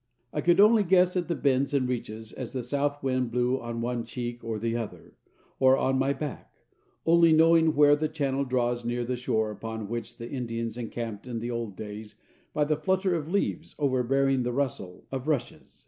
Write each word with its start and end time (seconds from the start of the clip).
I 0.33 0.41
could 0.41 0.59
only 0.59 0.81
guess 0.81 1.15
at 1.15 1.27
the 1.27 1.35
bends 1.35 1.75
and 1.75 1.87
reaches 1.87 2.33
as 2.33 2.53
the 2.53 2.63
south 2.63 3.03
wind 3.03 3.29
blew 3.29 3.59
on 3.61 3.81
one 3.81 4.03
cheek 4.03 4.43
or 4.43 4.57
the 4.57 4.75
other, 4.75 5.13
or 5.59 5.77
on 5.77 5.99
my 5.99 6.11
back, 6.11 6.51
only 7.05 7.31
knowing 7.33 7.75
where 7.75 7.95
the 7.95 8.09
channel 8.09 8.43
draws 8.43 8.83
near 8.83 9.05
the 9.05 9.15
shore 9.15 9.51
upon 9.51 9.87
which 9.87 10.17
the 10.17 10.27
Indians 10.31 10.75
encamped 10.75 11.27
in 11.27 11.37
the 11.37 11.51
old 11.51 11.75
days 11.77 12.15
by 12.51 12.63
the 12.63 12.77
flutter 12.77 13.13
of 13.13 13.29
leaves 13.29 13.75
overbearing 13.77 14.41
the 14.41 14.53
rustle 14.53 15.05
of 15.11 15.27
rushes. 15.27 15.79